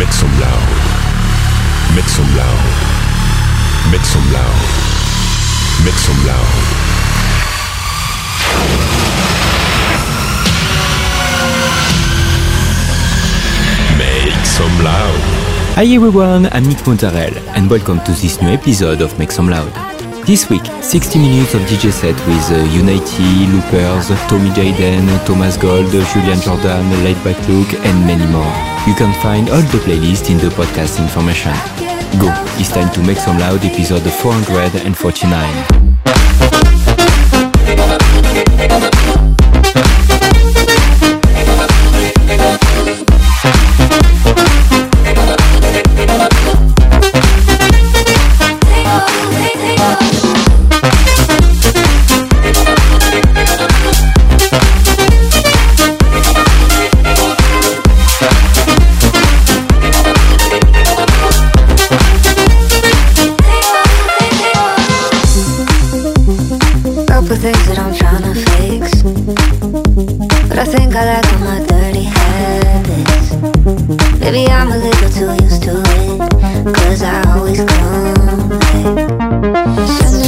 Make 0.00 0.14
some 0.14 0.32
loud. 0.40 0.68
Make 1.94 2.08
some 2.08 2.24
loud. 2.34 2.62
Make 3.92 4.00
some 4.00 4.32
loud. 4.32 4.60
Make 5.84 6.00
some 6.00 6.20
loud. 6.24 6.54
Make 13.98 14.46
some 14.46 14.74
loud. 14.82 15.20
Hi 15.76 15.84
everyone, 15.84 16.46
I'm 16.46 16.64
Nick 16.64 16.78
Montarel 16.78 17.36
and 17.54 17.68
welcome 17.68 18.00
to 18.04 18.12
this 18.12 18.40
new 18.40 18.48
episode 18.48 19.02
of 19.02 19.18
Make 19.18 19.30
Some 19.30 19.50
Loud. 19.50 19.70
This 20.24 20.48
week, 20.48 20.64
60 20.80 21.18
minutes 21.18 21.52
of 21.52 21.60
DJ 21.62 21.92
set 21.92 22.16
with 22.26 22.50
uh, 22.50 22.64
Unity, 22.72 23.46
Loopers, 23.52 24.08
Tommy 24.30 24.48
Jaden, 24.48 25.26
Thomas 25.26 25.58
Gold, 25.58 25.90
Julian 25.90 26.40
Jordan, 26.40 26.88
Laidback 27.04 27.46
Luke 27.48 27.74
and 27.84 28.06
many 28.06 28.24
more. 28.32 28.69
You 28.86 28.94
can 28.94 29.12
find 29.22 29.48
all 29.50 29.60
the 29.60 29.78
playlists 29.78 30.30
in 30.30 30.38
the 30.38 30.48
podcast 30.48 30.98
information. 31.00 31.52
Go, 32.18 32.32
it's 32.58 32.70
time 32.70 32.90
to 32.94 33.02
Make 33.02 33.18
Some 33.18 33.38
Loud 33.38 33.62
episode 33.64 34.02
449. 34.10 36.49
Always 77.50 77.64
come. 80.04 80.19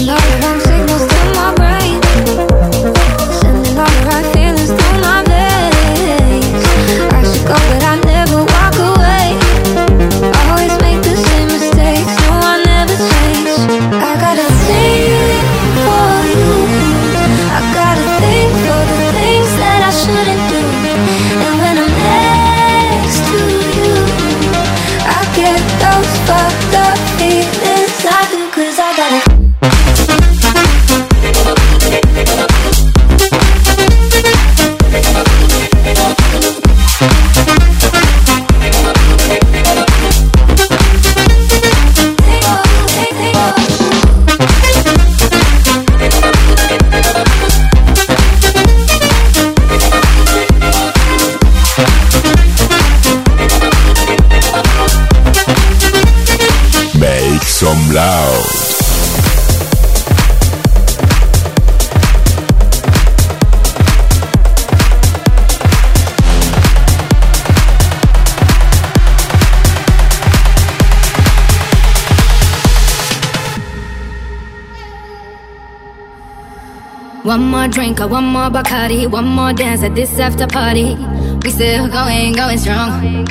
Drink 77.72 78.00
or 78.00 78.06
one 78.08 78.26
more 78.26 78.50
Bacardi, 78.50 79.10
one 79.10 79.24
more 79.24 79.52
dance 79.54 79.82
at 79.82 79.94
this 79.94 80.18
after 80.18 80.46
party. 80.46 80.94
We 81.42 81.50
still 81.50 81.88
going, 81.88 82.34
going 82.34 82.58
strong. 82.58 83.24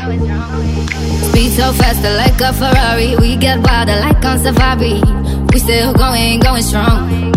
Speed 1.30 1.52
so 1.54 1.72
faster 1.74 2.10
like 2.18 2.42
a 2.42 2.52
Ferrari. 2.52 3.16
We 3.18 3.38
get 3.38 3.60
wilder 3.60 3.96
like 4.02 4.26
on 4.26 4.40
safari. 4.40 4.98
We 5.54 5.60
still 5.60 5.94
going, 5.94 6.40
going 6.40 6.64
strong. 6.64 7.34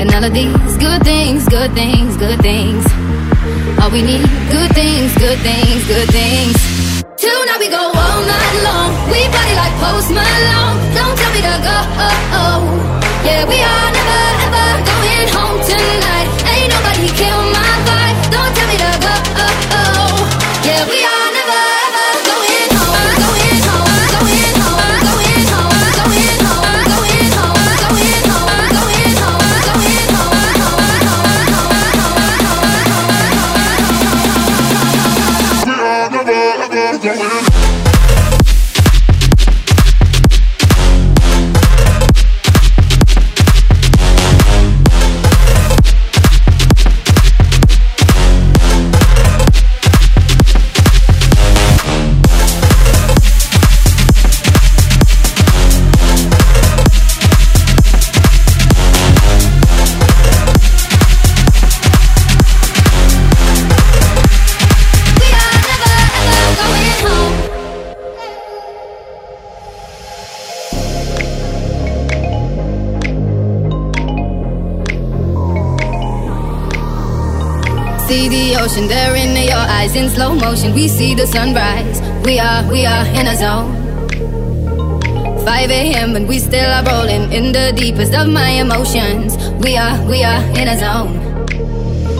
And 0.00 0.08
all 0.14 0.24
of 0.24 0.32
these 0.32 0.76
good 0.78 1.04
things, 1.04 1.46
good 1.46 1.72
things, 1.74 2.16
good 2.16 2.40
things. 2.40 2.86
All 3.82 3.90
we 3.90 4.00
need, 4.00 4.24
good 4.48 4.72
things, 4.72 5.12
good 5.20 5.38
things, 5.44 5.86
good 5.86 6.08
things. 6.08 6.56
Tonight 7.20 7.60
we 7.60 7.68
go 7.68 7.84
all 7.84 8.20
night 8.24 8.56
long. 8.64 8.90
We 9.12 9.28
party 9.28 9.54
like 9.60 9.76
Post 9.76 10.08
Malone. 10.08 10.78
Don't 10.96 11.16
tell 11.20 11.32
me 11.36 11.40
to 11.44 11.54
go. 11.68 11.76
Yeah, 13.28 13.44
we 13.48 13.60
are 13.60 14.03
motion. 80.44 80.74
We 80.74 80.88
see 80.88 81.14
the 81.14 81.26
sunrise. 81.26 81.98
We 82.24 82.38
are, 82.38 82.62
we 82.70 82.84
are 82.84 83.06
in 83.18 83.26
a 83.32 83.36
zone. 83.42 83.70
5 85.44 85.70
a.m. 85.70 86.16
and 86.16 86.26
we 86.28 86.38
still 86.38 86.70
are 86.76 86.84
rolling 86.84 87.32
in 87.32 87.52
the 87.52 87.72
deepest 87.76 88.12
of 88.14 88.28
my 88.28 88.50
emotions. 88.64 89.36
We 89.64 89.76
are, 89.76 89.96
we 90.12 90.22
are 90.22 90.42
in 90.60 90.66
a 90.74 90.76
zone. 90.84 91.14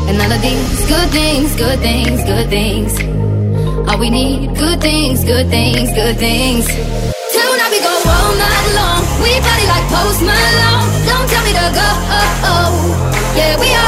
And 0.09 0.17
all 0.23 0.32
of 0.37 0.41
these 0.41 0.81
good 0.93 1.09
things, 1.19 1.49
good 1.56 1.79
things, 1.81 2.19
good 2.25 2.49
things. 2.49 2.93
All 3.88 3.99
we 3.99 4.09
need. 4.11 4.55
Good 4.56 4.81
things, 4.81 5.25
good 5.25 5.49
things, 5.49 5.88
good 6.00 6.17
things. 6.17 6.65
Tonight 7.35 7.70
we 7.75 7.81
go 7.88 7.94
all 8.17 8.32
night 8.44 8.69
long. 8.79 9.03
We 9.25 9.32
party 9.44 9.67
like 9.73 9.87
Post 9.94 10.20
Malone. 10.29 10.88
Don't 11.09 11.27
tell 11.32 11.44
me 11.49 11.53
to 11.61 11.67
go. 11.81 11.88
Oh, 12.17 12.53
Oh 12.53 12.73
yeah, 13.37 13.55
we 13.61 13.69
are 13.81 13.84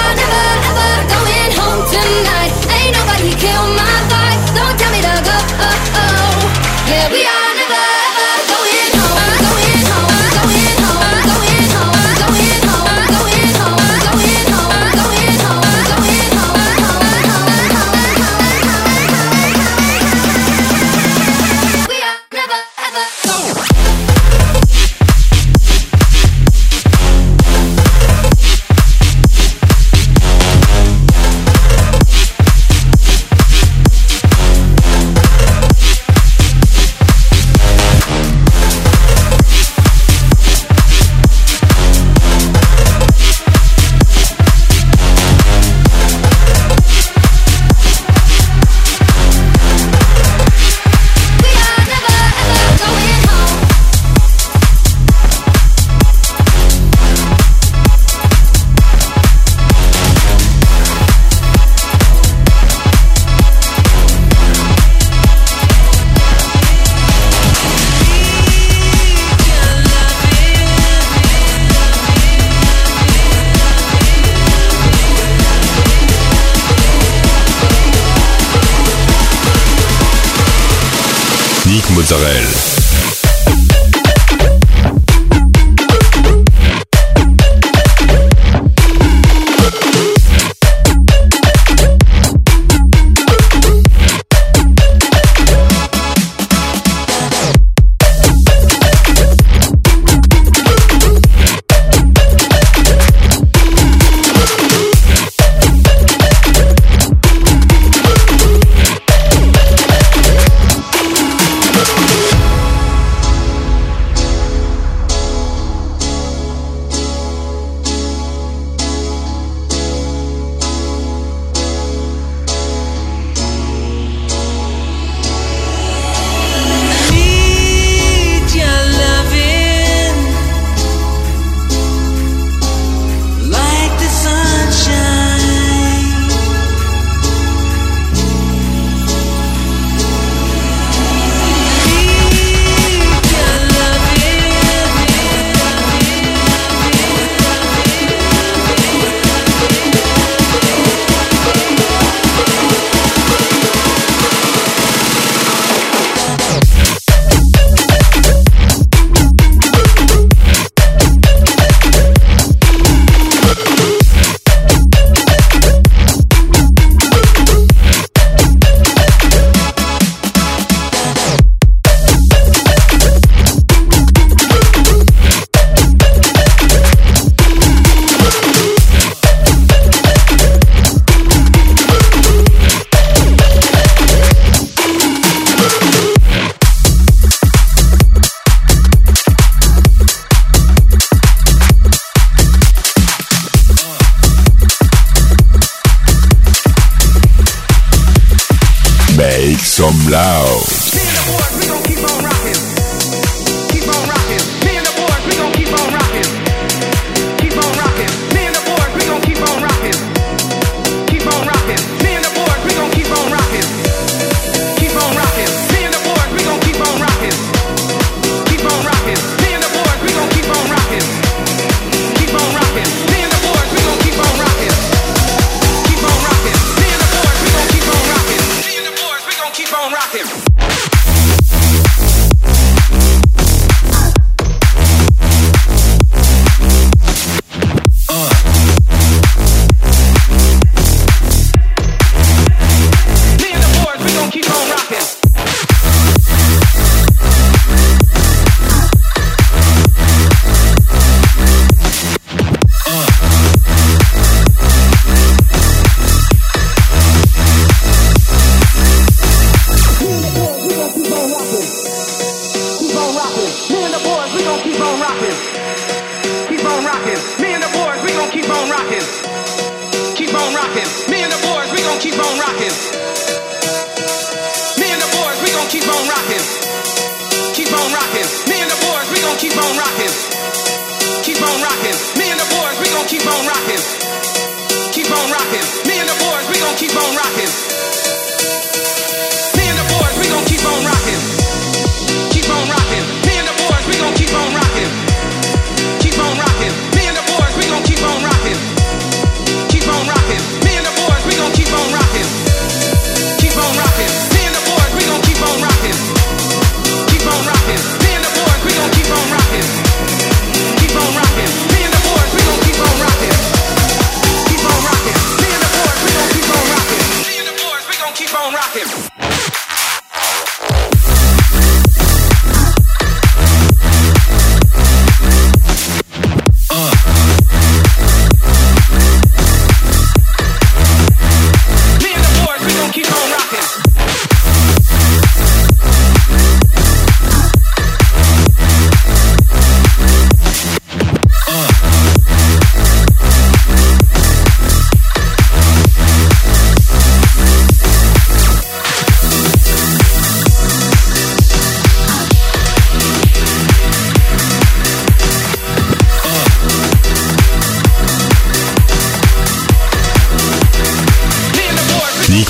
Yeah, 6.96 7.12
we 7.12 7.26
are. 7.26 7.35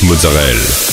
Mozzarella. 0.02 0.85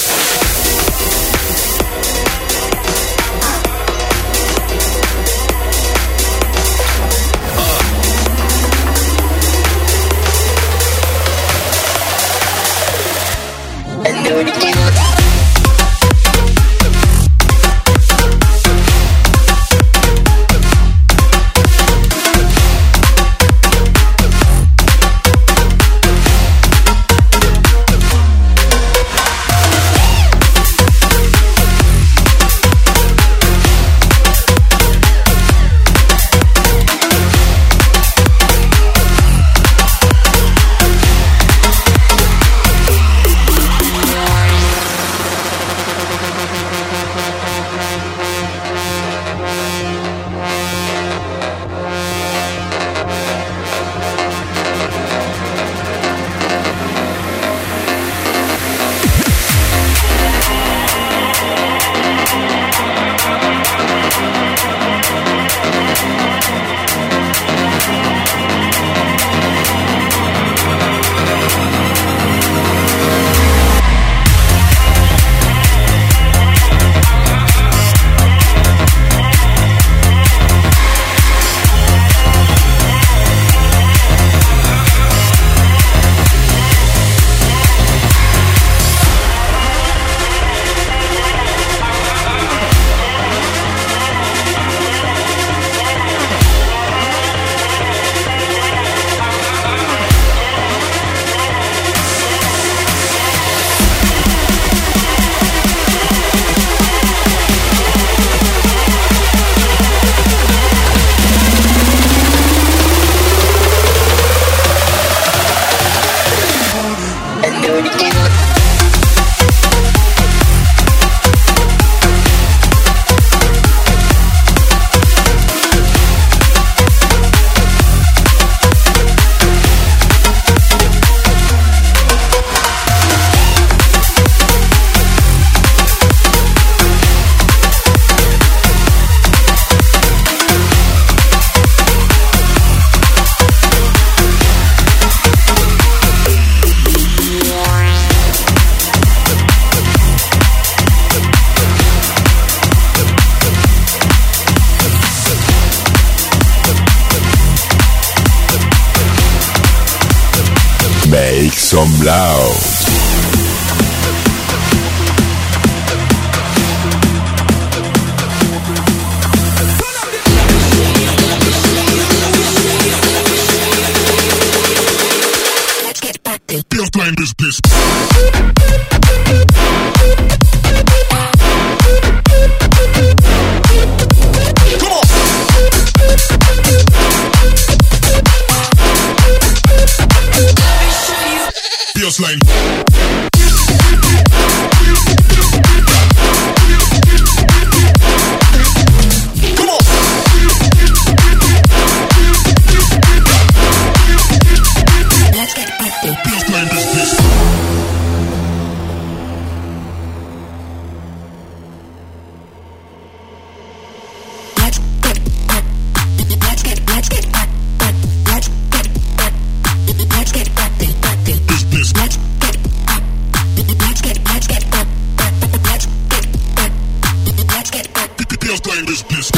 this 228.86 229.04
business. 229.04 229.33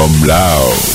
Some 0.00 0.26
loud. 0.26 0.89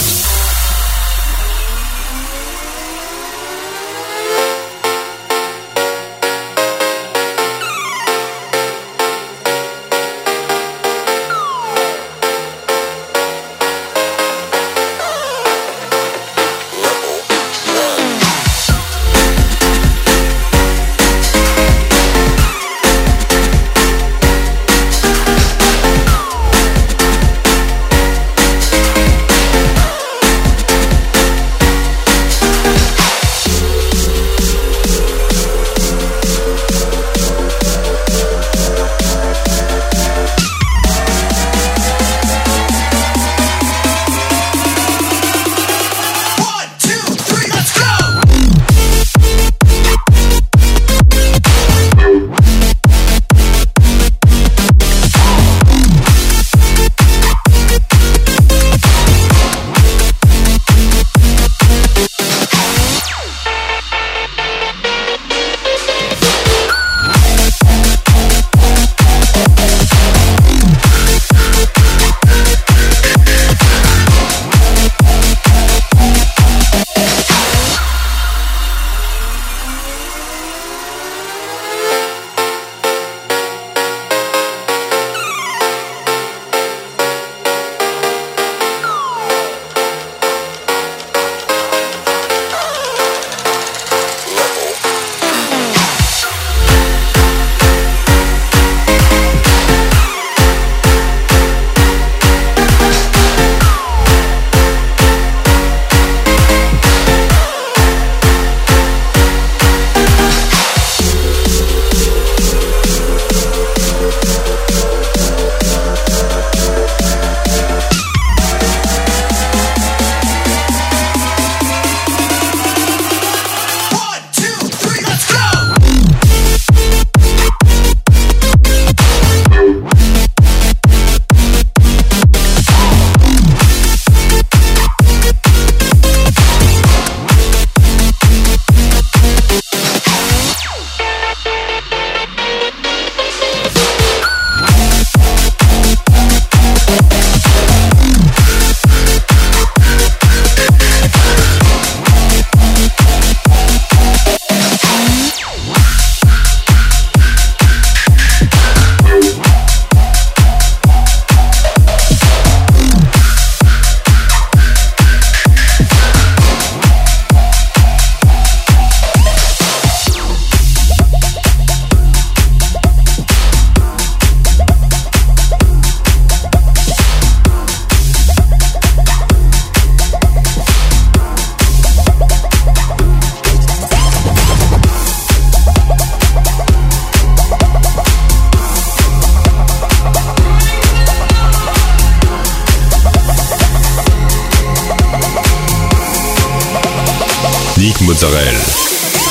Mozzarella. 197.85 198.65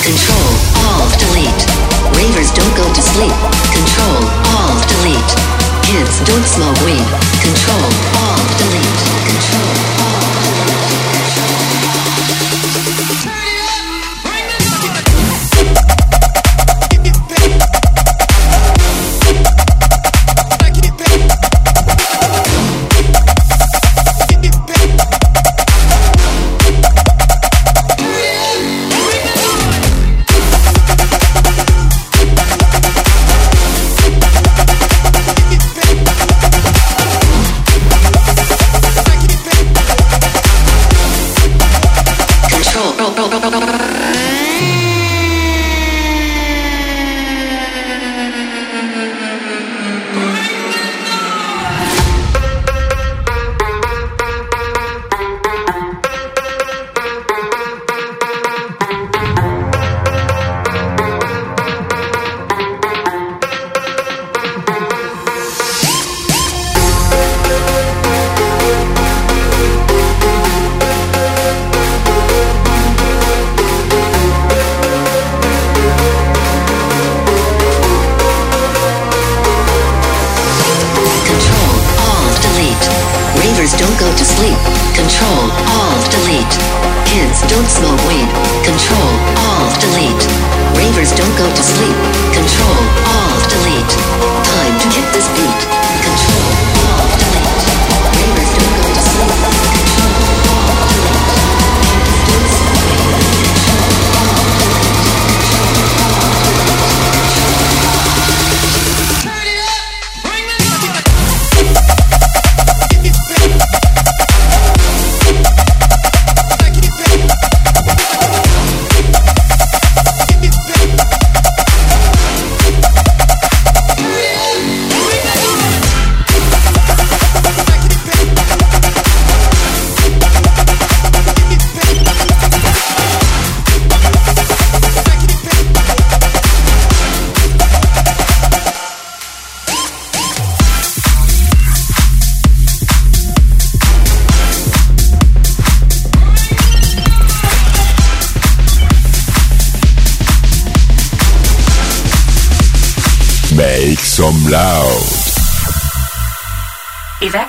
Control, 0.04 0.50
Alt, 0.86 1.18
Delete. 1.18 1.66
Ravers 2.14 2.52
don't 2.52 2.76
go 2.76 2.86
to 2.94 3.02
sleep. 3.02 3.34
Control, 3.74 4.22
Alt, 4.54 4.78
Delete. 4.94 5.34
Kids 5.82 6.20
don't 6.22 6.46
smoke 6.46 6.78
weed. 6.86 7.02
Control, 7.42 7.82
Alt, 8.22 8.46
Delete. 8.58 9.02
Control, 9.26 10.03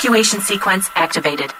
Evacuation 0.06 0.40
sequence 0.42 0.92
activated. 0.96 1.55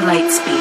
Mozzarella. 0.00 0.59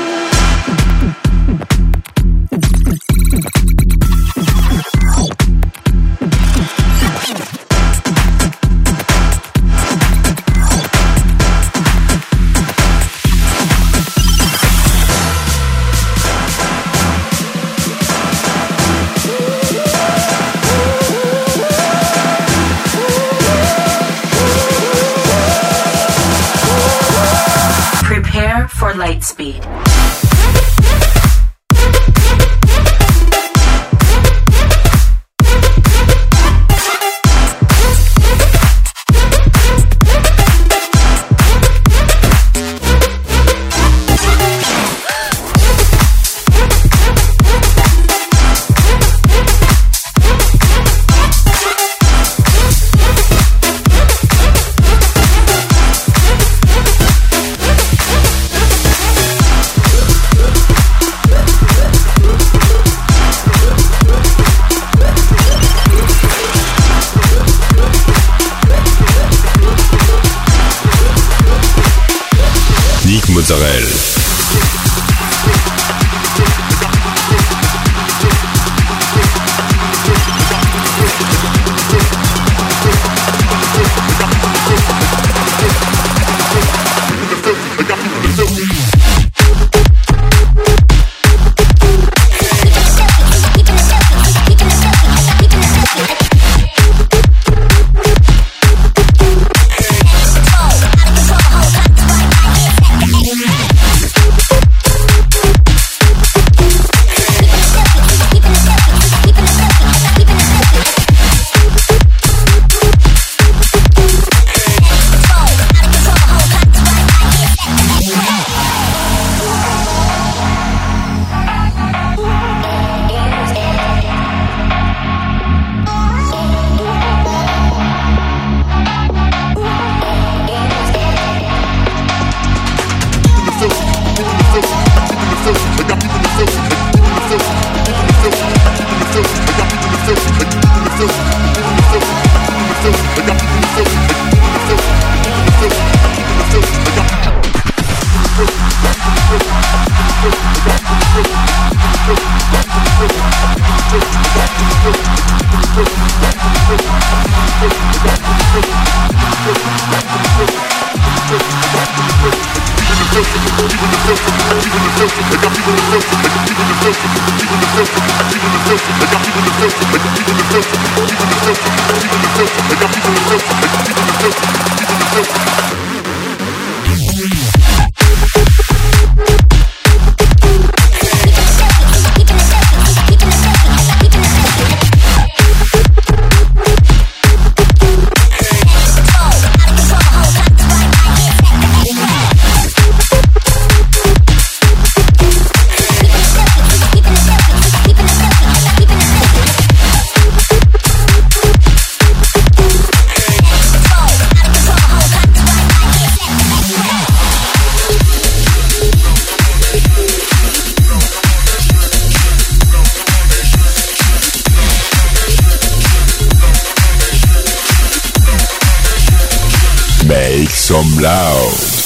Mozzarella. 221.09 221.78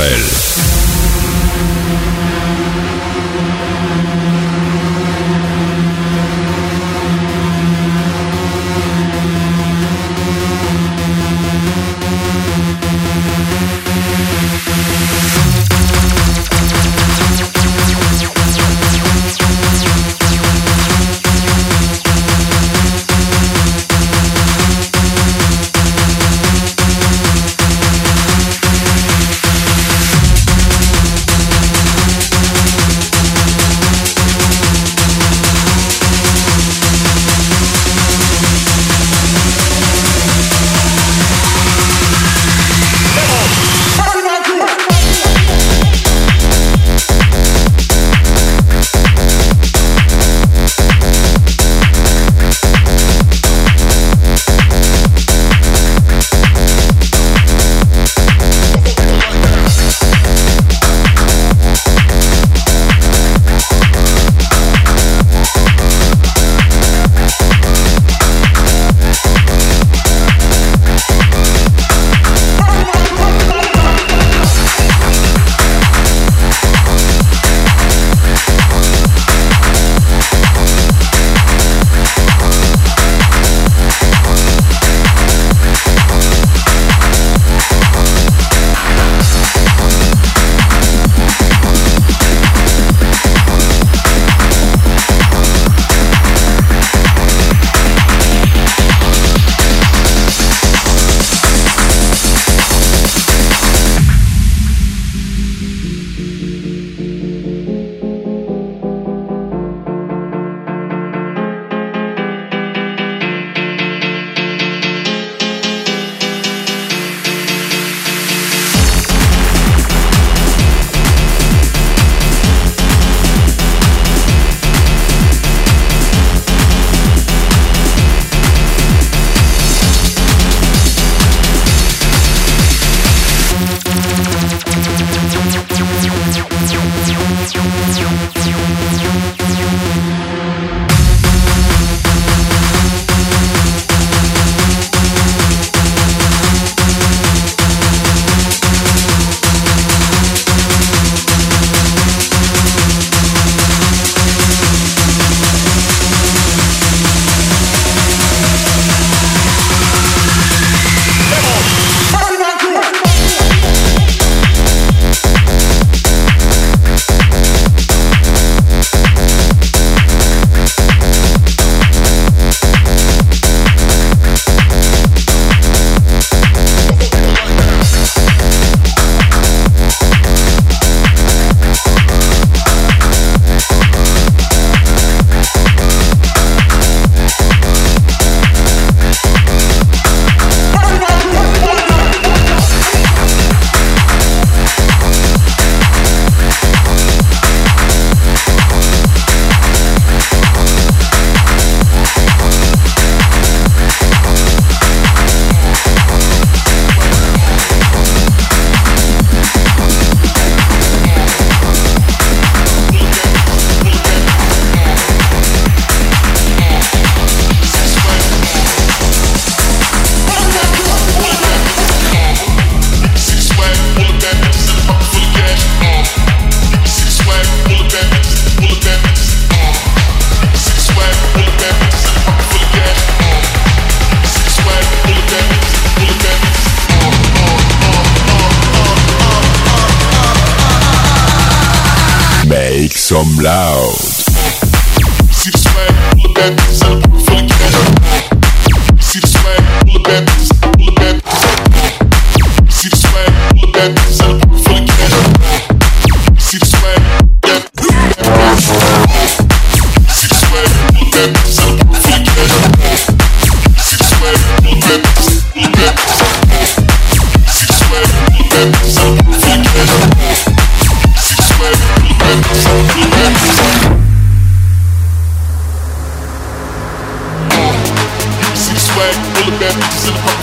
Make 0.00 0.39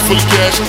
full 0.07 0.15
of 0.15 0.27
cash. 0.31 0.59
You 0.59 0.65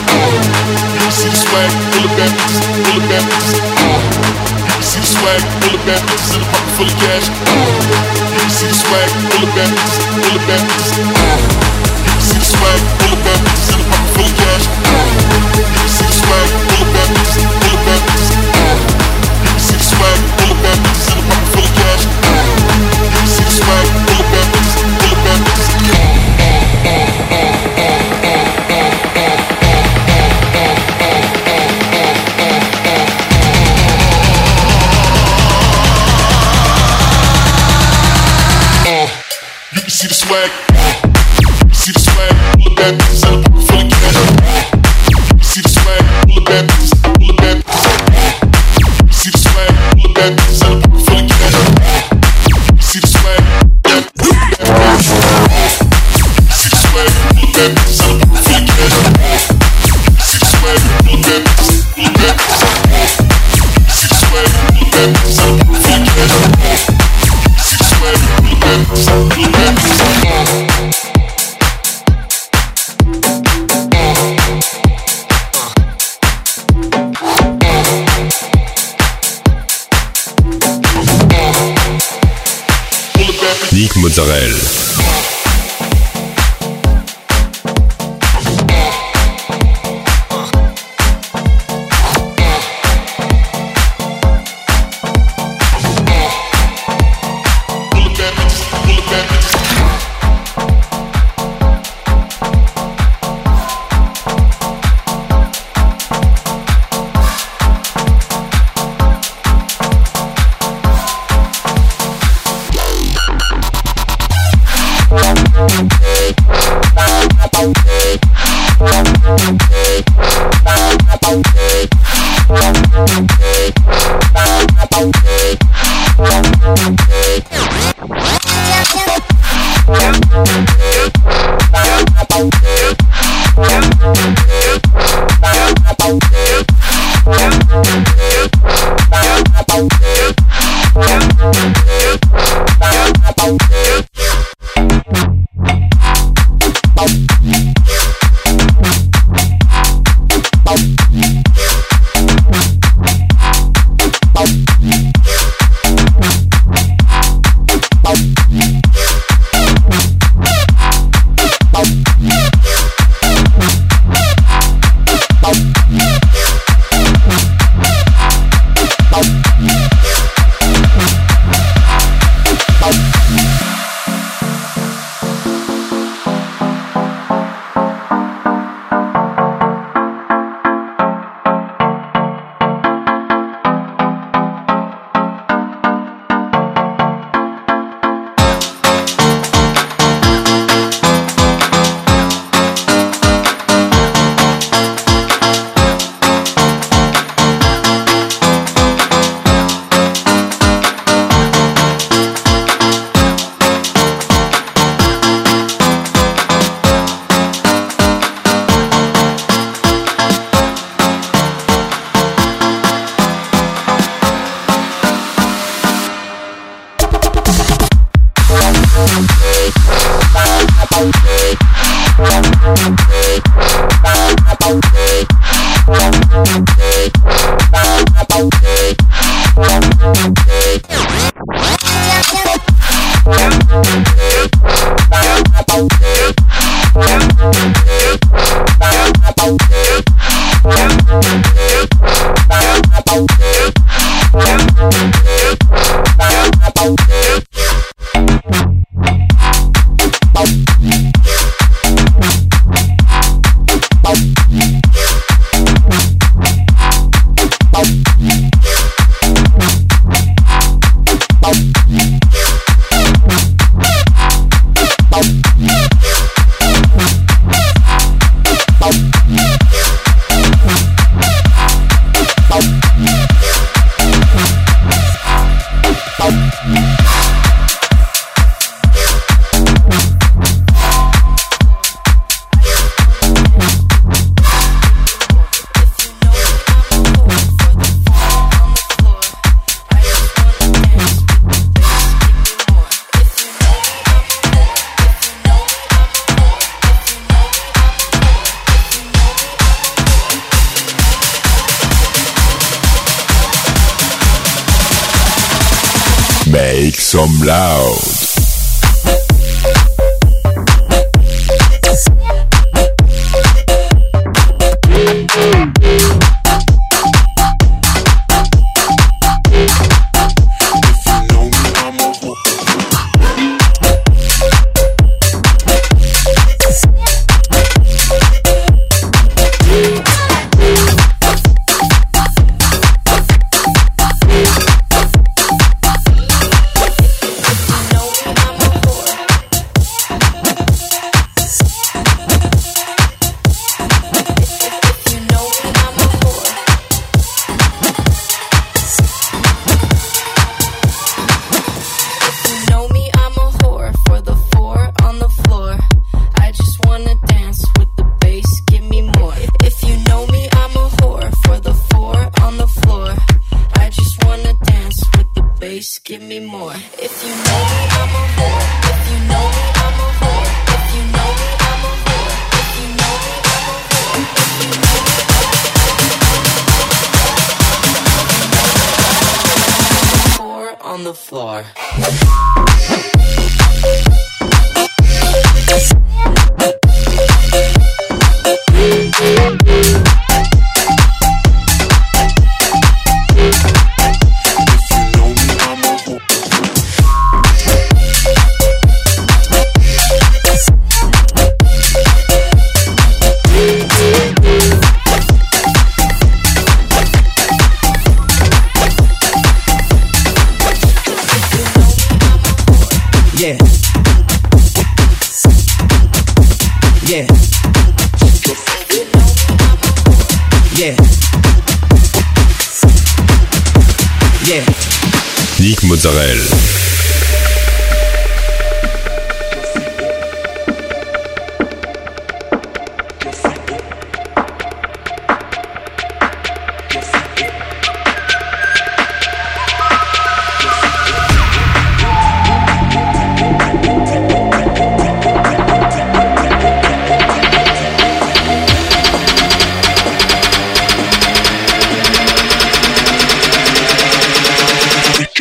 can 0.99 1.13
see 1.15 1.31
the 1.31 1.39
swag 1.39 1.71
full 1.95 2.05
of 2.05 2.13
bad 2.19 2.31
bitches, 2.35 2.59
full 2.83 2.99
of 2.99 3.07
bad 3.07 3.23
bitches. 3.23 3.55
You 3.55 4.75
can 4.75 4.83
see 4.83 4.99
the 4.99 5.07
swag 5.07 5.43
full 5.63 5.75
of 5.79 5.83
bad 5.87 6.03
bitches 6.11 6.35
in 6.35 6.41
the 6.43 6.49
pocket 6.51 6.71
full 6.75 6.91
of 6.91 6.97
cash. 6.99 7.27
You 7.31 8.41
can 8.43 8.51
see 8.51 8.67
the 8.67 8.75
swag 8.75 9.11
full 9.31 9.47
of 9.47 9.55
bad 9.55 9.71
bitches, 9.71 9.95
full 10.11 10.35
of 10.35 10.43
bad 10.51 10.63
bitches. 10.67 10.91
You 10.99 11.07
can 12.11 12.19
see 12.19 12.39
the 12.39 12.49
swag 12.51 12.81
full 12.99 13.15
of 13.15 13.21
bad 13.23 13.39
bitches 13.47 13.71
in 13.71 13.79
the 13.79 13.87
pocket 13.87 14.11
full 14.11 14.27
of 14.27 14.35
cash. 14.43 14.65
You 15.55 15.65
can 15.71 15.87
see 15.87 16.07
the 16.07 16.17
swag. 16.19 16.68
Israel. 84.19 84.78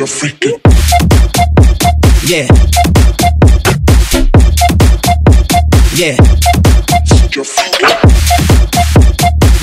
a 0.08 0.10
freaking. 0.10 0.60
Yeah. 2.24 2.48
Yeah. 5.96 6.16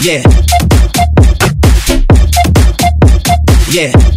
Yeah. 0.01 0.23
Yeah. 3.71 4.14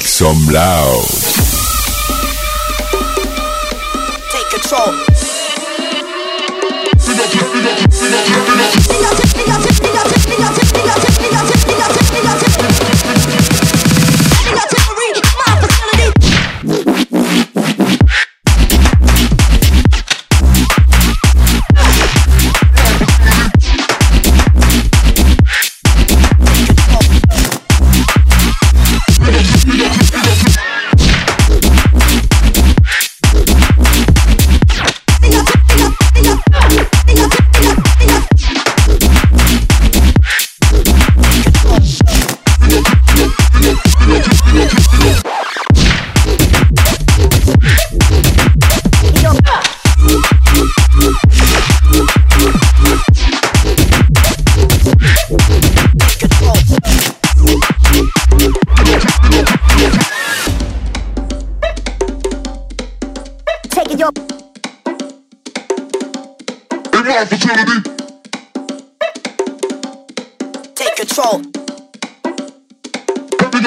Some 0.00 0.46
loud. 0.50 1.31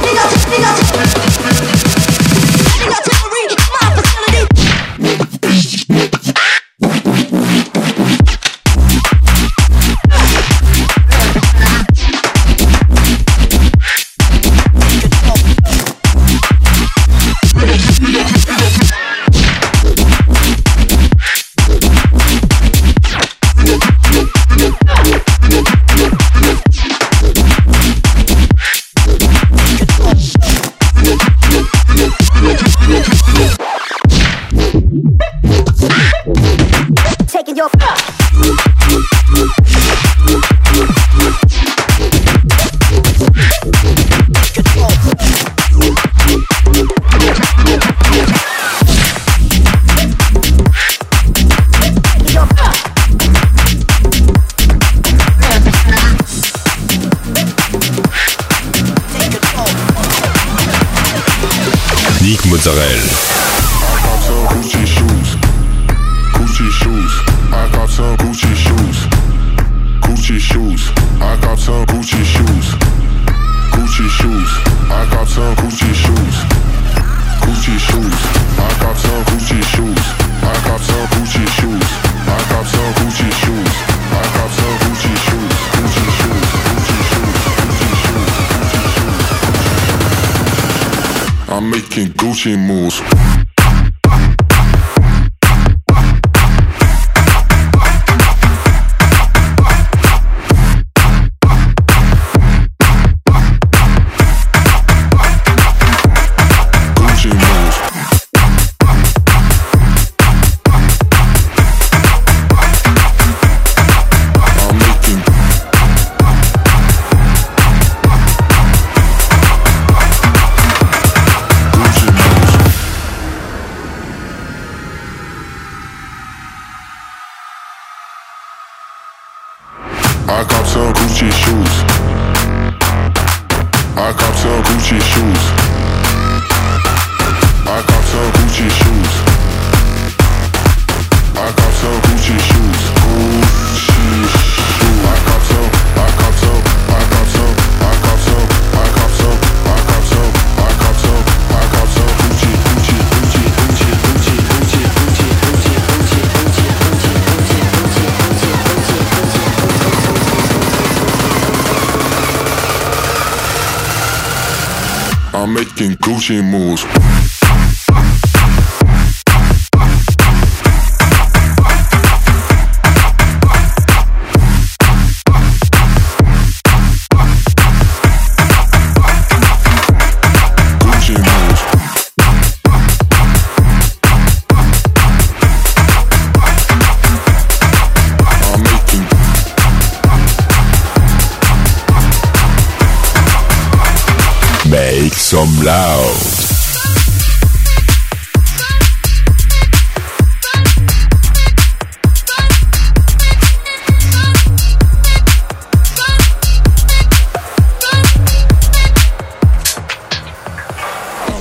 Gucci 166.22 166.40
moves. 166.40 167.01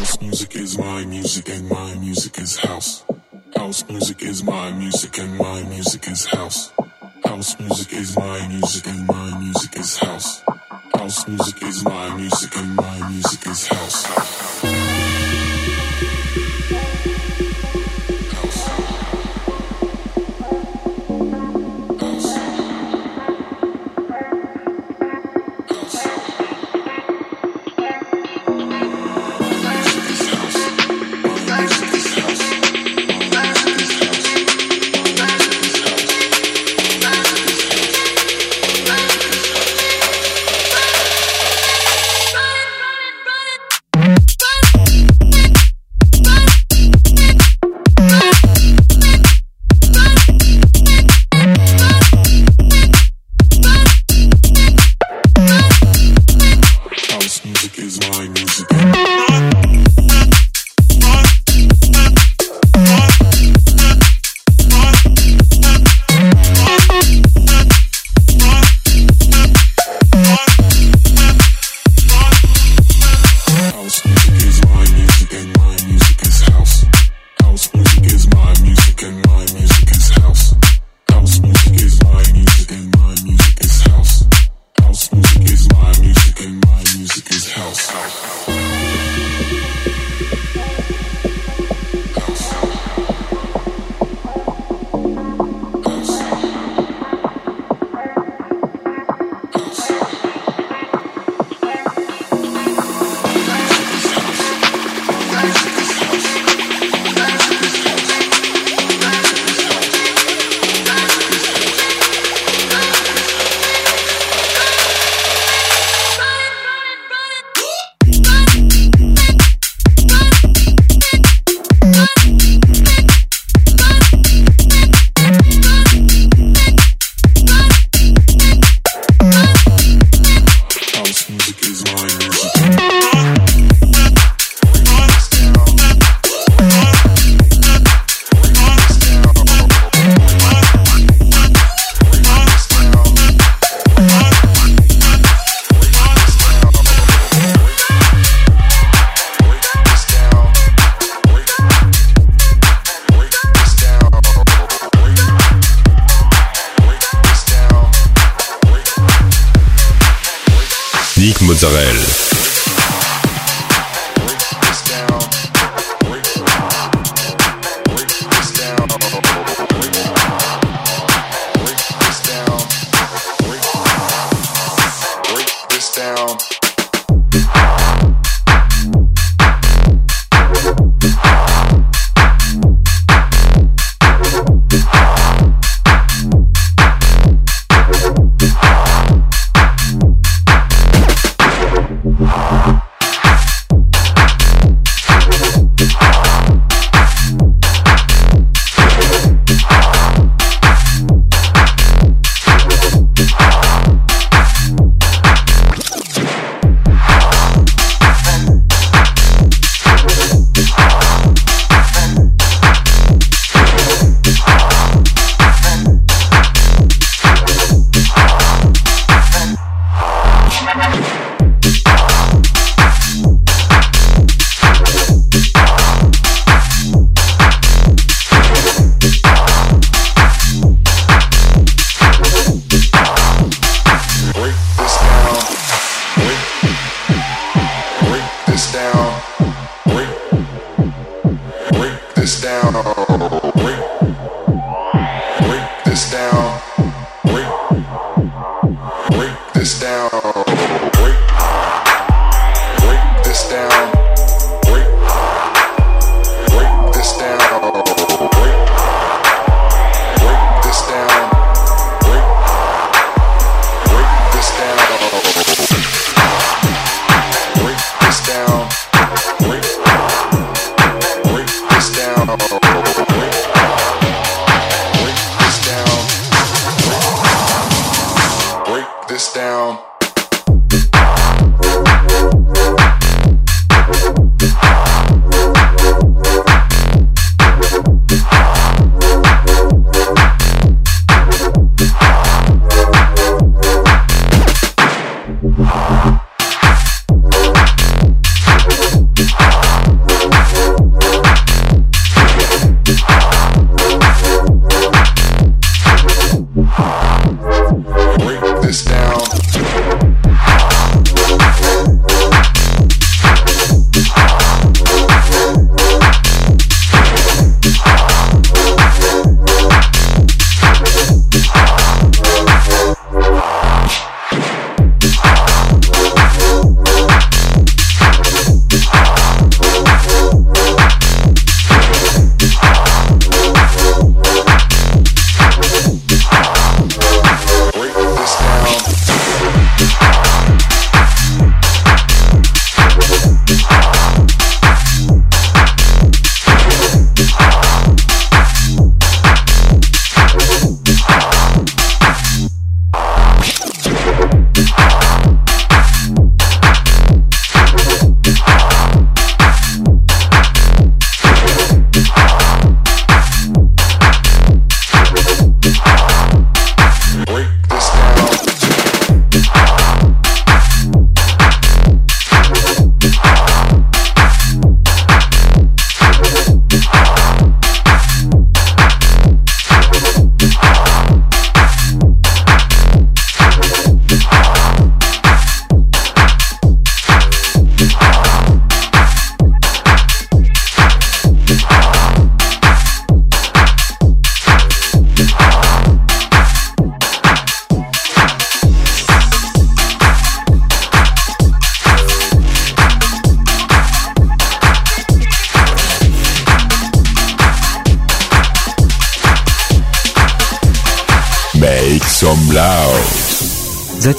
House 0.01 0.19
music 0.19 0.55
is 0.55 0.79
my 0.79 1.05
music 1.05 1.47
and 1.49 1.69
my 1.69 1.93
music 1.93 2.39
is 2.39 2.57
house. 2.57 3.05
House 3.55 3.87
music 3.87 4.23
is 4.23 4.43
my 4.43 4.71
music 4.71 5.15
and 5.19 5.37
my 5.37 5.61
music 5.61 6.07
is 6.07 6.25
house. 6.25 6.71
House 7.23 7.59
music 7.59 7.93
is 7.93 8.17
my 8.17 8.47
music 8.47 8.87
and 8.87 9.05
my 9.05 9.39
music 9.39 9.77
is 9.77 9.97
house. 9.99 10.41
House 10.95 11.27
music 11.27 11.61
is 11.61 11.83
my 11.85 12.15
music 12.15 12.57
and 12.57 12.75
my 12.75 13.09
music 13.11 13.45
is 13.45 13.67
house. 13.67 14.70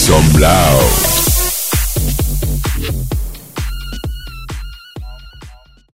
Make 0.00 0.06
some 0.06 0.40
loud. 0.40 1.09